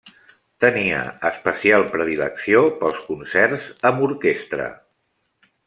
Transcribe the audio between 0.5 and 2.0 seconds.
Tenia especial